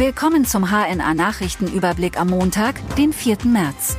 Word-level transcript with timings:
Willkommen 0.00 0.46
zum 0.46 0.70
HNA 0.70 1.12
Nachrichtenüberblick 1.12 2.18
am 2.18 2.28
Montag, 2.28 2.80
den 2.96 3.12
4. 3.12 3.36
März. 3.44 3.98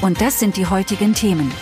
Und 0.00 0.22
das 0.22 0.40
sind 0.40 0.56
die 0.56 0.64
heutigen 0.64 1.12
Themen. 1.12 1.52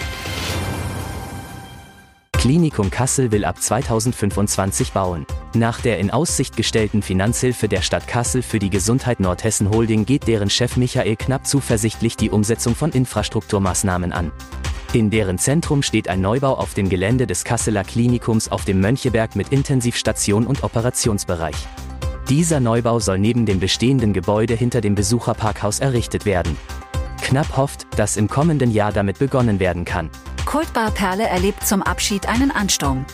Klinikum 2.31 2.93
Kassel 2.93 3.33
will 3.33 3.45
ab 3.45 3.61
2025 3.61 4.93
bauen. 4.93 5.27
Nach 5.53 5.81
der 5.81 5.99
in 5.99 6.13
Aussicht 6.13 6.57
gestellten 6.57 7.03
Finanzhilfe 7.03 7.67
der 7.67 7.83
Stadt 7.83 8.07
Kassel 8.07 8.43
für 8.43 8.61
die 8.61 8.71
Gesundheit 8.71 9.19
Nordhessen 9.19 9.69
Holding 9.71 10.07
geht 10.07 10.29
deren 10.29 10.49
Chef 10.49 10.77
Michael 10.77 11.17
Knapp 11.17 11.45
zuversichtlich 11.45 12.17
die 12.17 12.31
Umsetzung 12.31 12.77
von 12.77 12.93
Infrastrukturmaßnahmen 12.93 14.13
an. 14.13 14.31
In 14.93 15.11
deren 15.11 15.39
Zentrum 15.39 15.83
steht 15.83 16.09
ein 16.09 16.21
Neubau 16.21 16.55
auf 16.55 16.75
dem 16.75 16.89
Gelände 16.89 17.27
des 17.27 17.43
Kasseler 17.43 17.83
Klinikums 17.83 18.49
auf 18.49 18.65
dem 18.65 18.81
Möncheberg 18.81 19.35
mit 19.35 19.49
Intensivstation 19.49 20.47
und 20.47 20.63
Operationsbereich. 20.63 21.67
Dieser 22.29 22.59
Neubau 22.59 22.99
soll 22.99 23.21
neben 23.21 23.47
dem 23.47 23.61
bestehenden 23.61 24.13
Gebäude 24.13 24.55
hinter 24.55 24.81
dem 24.81 24.97
Besucherparkhaus 24.97 25.79
errichtet 25.79 26.27
werden. 26.27 26.57
Knapp 27.23 27.57
hofft, 27.57 27.87
dass 27.97 28.17
im 28.17 28.29
kommenden 28.29 28.73
Jahr 28.73 28.93
damit 28.93 29.21
begonnen 29.21 29.61
werden 29.61 29.85
kann. 29.85 30.11
Kultbar 30.45 30.91
Perle 30.91 31.29
erlebt 31.29 31.65
zum 31.65 31.83
Abschied 31.83 32.27
einen 32.29 32.51
Ansturm. 32.51 33.05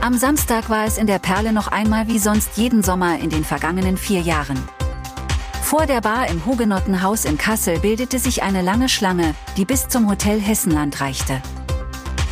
Am 0.00 0.16
Samstag 0.16 0.70
war 0.70 0.86
es 0.86 0.96
in 0.96 1.06
der 1.06 1.18
Perle 1.18 1.52
noch 1.52 1.68
einmal 1.68 2.08
wie 2.08 2.18
sonst 2.18 2.56
jeden 2.56 2.82
Sommer 2.82 3.18
in 3.18 3.28
den 3.28 3.44
vergangenen 3.44 3.98
vier 3.98 4.20
Jahren. 4.20 4.58
Vor 5.62 5.84
der 5.84 6.00
Bar 6.00 6.28
im 6.28 6.44
Hugenottenhaus 6.46 7.26
in 7.26 7.36
Kassel 7.36 7.78
bildete 7.80 8.18
sich 8.18 8.42
eine 8.42 8.62
lange 8.62 8.88
Schlange, 8.88 9.34
die 9.58 9.66
bis 9.66 9.88
zum 9.88 10.08
Hotel 10.08 10.40
Hessenland 10.40 11.02
reichte. 11.02 11.42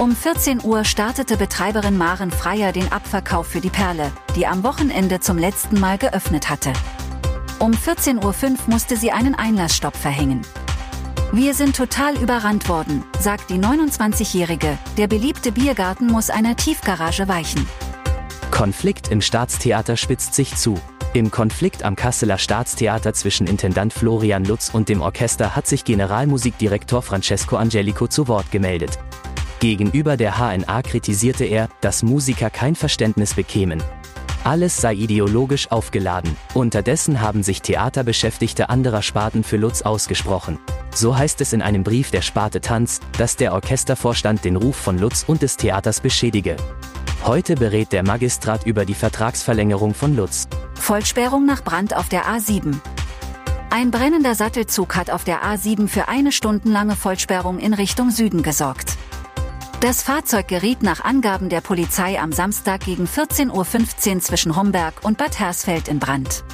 Um 0.00 0.16
14 0.16 0.64
Uhr 0.64 0.86
startete 0.86 1.36
Betreiberin 1.36 1.98
Maren 1.98 2.30
Freier 2.30 2.72
den 2.72 2.90
Abverkauf 2.90 3.46
für 3.46 3.60
die 3.60 3.68
Perle, 3.68 4.10
die 4.34 4.46
am 4.46 4.64
Wochenende 4.64 5.20
zum 5.20 5.36
letzten 5.36 5.78
Mal 5.78 5.98
geöffnet 5.98 6.48
hatte. 6.48 6.72
Um 7.58 7.72
14.05 7.72 8.24
Uhr 8.24 8.56
musste 8.66 8.96
sie 8.96 9.12
einen 9.12 9.34
Einlassstopp 9.34 9.94
verhängen. 9.94 10.40
Wir 11.32 11.52
sind 11.52 11.76
total 11.76 12.16
überrannt 12.16 12.70
worden, 12.70 13.04
sagt 13.18 13.50
die 13.50 13.58
29-Jährige. 13.58 14.78
Der 14.96 15.06
beliebte 15.06 15.52
Biergarten 15.52 16.06
muss 16.06 16.30
einer 16.30 16.56
Tiefgarage 16.56 17.28
weichen. 17.28 17.68
Konflikt 18.50 19.08
im 19.08 19.20
Staatstheater 19.20 19.98
spitzt 19.98 20.32
sich 20.32 20.56
zu. 20.56 20.80
Im 21.12 21.30
Konflikt 21.30 21.82
am 21.82 21.94
Kasseler 21.94 22.38
Staatstheater 22.38 23.12
zwischen 23.12 23.46
Intendant 23.46 23.92
Florian 23.92 24.46
Lutz 24.46 24.70
und 24.72 24.88
dem 24.88 25.02
Orchester 25.02 25.54
hat 25.54 25.66
sich 25.66 25.84
Generalmusikdirektor 25.84 27.02
Francesco 27.02 27.56
Angelico 27.56 28.06
zu 28.06 28.28
Wort 28.28 28.50
gemeldet. 28.50 28.98
Gegenüber 29.60 30.16
der 30.16 30.38
HNA 30.38 30.80
kritisierte 30.80 31.44
er, 31.44 31.68
dass 31.82 32.02
Musiker 32.02 32.48
kein 32.48 32.74
Verständnis 32.74 33.34
bekämen. 33.34 33.82
Alles 34.42 34.78
sei 34.78 34.94
ideologisch 34.94 35.70
aufgeladen. 35.70 36.34
Unterdessen 36.54 37.20
haben 37.20 37.42
sich 37.42 37.60
Theaterbeschäftigte 37.60 38.70
anderer 38.70 39.02
Sparten 39.02 39.44
für 39.44 39.58
Lutz 39.58 39.82
ausgesprochen. 39.82 40.58
So 40.94 41.14
heißt 41.14 41.42
es 41.42 41.52
in 41.52 41.60
einem 41.60 41.84
Brief 41.84 42.10
der 42.10 42.22
Sparte 42.22 42.62
Tanz, 42.62 43.00
dass 43.18 43.36
der 43.36 43.52
Orchestervorstand 43.52 44.46
den 44.46 44.56
Ruf 44.56 44.76
von 44.76 44.98
Lutz 44.98 45.24
und 45.26 45.42
des 45.42 45.58
Theaters 45.58 46.00
beschädige. 46.00 46.56
Heute 47.26 47.54
berät 47.54 47.92
der 47.92 48.02
Magistrat 48.02 48.64
über 48.64 48.86
die 48.86 48.94
Vertragsverlängerung 48.94 49.92
von 49.92 50.16
Lutz. 50.16 50.48
Vollsperrung 50.76 51.44
nach 51.44 51.62
Brand 51.62 51.94
auf 51.94 52.08
der 52.08 52.24
A7. 52.24 52.76
Ein 53.68 53.90
brennender 53.90 54.34
Sattelzug 54.34 54.96
hat 54.96 55.10
auf 55.10 55.24
der 55.24 55.42
A7 55.44 55.86
für 55.86 56.08
eine 56.08 56.32
stundenlange 56.32 56.96
Vollsperrung 56.96 57.58
in 57.58 57.74
Richtung 57.74 58.10
Süden 58.10 58.42
gesorgt. 58.42 58.96
Das 59.80 60.02
Fahrzeug 60.02 60.46
geriet 60.46 60.82
nach 60.82 61.02
Angaben 61.02 61.48
der 61.48 61.62
Polizei 61.62 62.20
am 62.20 62.32
Samstag 62.32 62.80
gegen 62.84 63.06
14.15 63.06 63.50
Uhr 64.14 64.20
zwischen 64.20 64.54
Homberg 64.54 65.02
und 65.02 65.16
Bad 65.16 65.38
Hersfeld 65.40 65.88
in 65.88 65.98
Brand. 65.98 66.44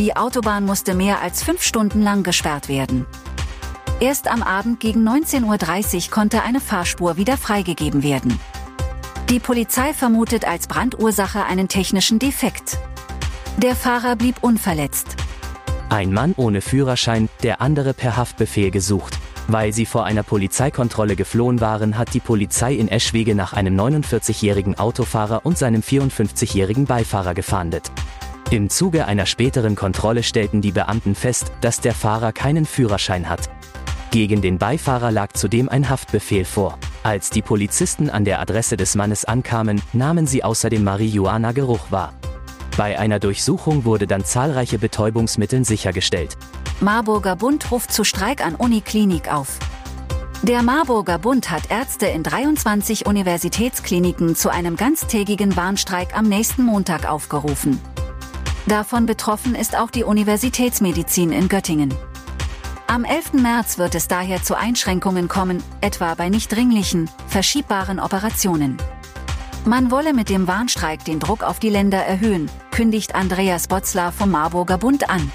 Die 0.00 0.16
Autobahn 0.16 0.66
musste 0.66 0.94
mehr 0.94 1.20
als 1.20 1.44
fünf 1.44 1.62
Stunden 1.62 2.02
lang 2.02 2.24
gesperrt 2.24 2.68
werden. 2.68 3.06
Erst 4.00 4.26
am 4.26 4.42
Abend 4.42 4.80
gegen 4.80 5.08
19.30 5.08 6.06
Uhr 6.06 6.10
konnte 6.10 6.42
eine 6.42 6.60
Fahrspur 6.60 7.16
wieder 7.16 7.36
freigegeben 7.36 8.02
werden. 8.02 8.40
Die 9.28 9.38
Polizei 9.38 9.94
vermutet 9.94 10.44
als 10.44 10.66
Brandursache 10.66 11.44
einen 11.44 11.68
technischen 11.68 12.18
Defekt. 12.18 12.78
Der 13.58 13.76
Fahrer 13.76 14.16
blieb 14.16 14.42
unverletzt. 14.42 15.14
Ein 15.88 16.12
Mann 16.12 16.34
ohne 16.36 16.62
Führerschein, 16.62 17.28
der 17.44 17.60
andere 17.60 17.94
per 17.94 18.16
Haftbefehl 18.16 18.72
gesucht. 18.72 19.20
Weil 19.48 19.72
sie 19.72 19.86
vor 19.86 20.04
einer 20.04 20.22
Polizeikontrolle 20.22 21.16
geflohen 21.16 21.60
waren, 21.60 21.98
hat 21.98 22.14
die 22.14 22.20
Polizei 22.20 22.74
in 22.74 22.88
Eschwege 22.88 23.34
nach 23.34 23.52
einem 23.52 23.78
49-jährigen 23.78 24.78
Autofahrer 24.78 25.44
und 25.44 25.58
seinem 25.58 25.80
54-jährigen 25.80 26.86
Beifahrer 26.86 27.34
gefahndet. 27.34 27.90
Im 28.50 28.68
Zuge 28.68 29.06
einer 29.06 29.26
späteren 29.26 29.76
Kontrolle 29.76 30.22
stellten 30.22 30.60
die 30.60 30.72
Beamten 30.72 31.14
fest, 31.14 31.52
dass 31.60 31.80
der 31.80 31.94
Fahrer 31.94 32.32
keinen 32.32 32.66
Führerschein 32.66 33.28
hat. 33.28 33.48
Gegen 34.10 34.42
den 34.42 34.58
Beifahrer 34.58 35.12
lag 35.12 35.32
zudem 35.34 35.68
ein 35.68 35.88
Haftbefehl 35.88 36.44
vor. 36.44 36.76
Als 37.04 37.30
die 37.30 37.42
Polizisten 37.42 38.10
an 38.10 38.24
der 38.24 38.40
Adresse 38.40 38.76
des 38.76 38.96
Mannes 38.96 39.24
ankamen, 39.24 39.80
nahmen 39.92 40.26
sie 40.26 40.42
außerdem 40.42 40.82
Marihuana-Geruch 40.82 41.90
wahr. 41.90 42.12
Bei 42.76 42.98
einer 42.98 43.18
Durchsuchung 43.18 43.84
wurde 43.84 44.06
dann 44.06 44.24
zahlreiche 44.24 44.78
Betäubungsmittel 44.78 45.64
sichergestellt. 45.64 46.36
Marburger 46.80 47.36
Bund 47.36 47.70
ruft 47.70 47.92
zu 47.92 48.04
Streik 48.04 48.44
an 48.44 48.54
Uniklinik 48.54 49.32
auf. 49.32 49.58
Der 50.42 50.62
Marburger 50.62 51.18
Bund 51.18 51.50
hat 51.50 51.70
Ärzte 51.70 52.06
in 52.06 52.22
23 52.22 53.04
Universitätskliniken 53.04 54.34
zu 54.34 54.48
einem 54.48 54.76
ganztägigen 54.76 55.54
Warnstreik 55.56 56.16
am 56.16 56.26
nächsten 56.26 56.64
Montag 56.64 57.06
aufgerufen. 57.06 57.78
Davon 58.66 59.04
betroffen 59.04 59.54
ist 59.54 59.76
auch 59.76 59.90
die 59.90 60.04
Universitätsmedizin 60.04 61.32
in 61.32 61.48
Göttingen. 61.48 61.92
Am 62.86 63.04
11. 63.04 63.34
März 63.34 63.76
wird 63.76 63.94
es 63.94 64.08
daher 64.08 64.42
zu 64.42 64.56
Einschränkungen 64.56 65.28
kommen, 65.28 65.62
etwa 65.80 66.14
bei 66.14 66.28
nicht 66.28 66.50
dringlichen, 66.50 67.10
verschiebbaren 67.28 68.00
Operationen. 68.00 68.78
Man 69.66 69.90
wolle 69.90 70.14
mit 70.14 70.30
dem 70.30 70.48
Warnstreik 70.48 71.04
den 71.04 71.20
Druck 71.20 71.42
auf 71.42 71.58
die 71.58 71.68
Länder 71.68 71.98
erhöhen, 71.98 72.50
kündigt 72.70 73.14
Andreas 73.14 73.68
Botzler 73.68 74.10
vom 74.10 74.30
Marburger 74.30 74.78
Bund 74.78 75.10
an. 75.10 75.30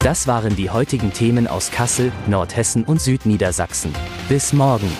Das 0.00 0.26
waren 0.26 0.54
die 0.56 0.70
heutigen 0.70 1.12
Themen 1.12 1.46
aus 1.46 1.70
Kassel, 1.70 2.12
Nordhessen 2.26 2.84
und 2.84 3.00
Südniedersachsen. 3.00 3.94
Bis 4.28 4.52
morgen. 4.52 4.90